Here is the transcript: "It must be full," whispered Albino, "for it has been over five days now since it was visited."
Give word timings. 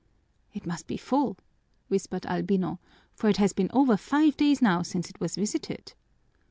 "It 0.51 0.65
must 0.65 0.87
be 0.87 0.97
full," 0.97 1.37
whispered 1.87 2.25
Albino, 2.25 2.79
"for 3.13 3.29
it 3.29 3.37
has 3.37 3.53
been 3.53 3.69
over 3.71 3.95
five 3.97 4.35
days 4.35 4.59
now 4.59 4.81
since 4.81 5.11
it 5.11 5.19
was 5.19 5.35
visited." 5.35 5.93